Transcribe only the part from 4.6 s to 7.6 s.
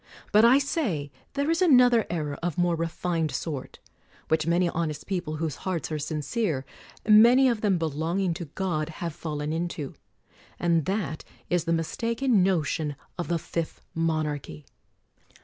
honest people whose hearts are sincere, many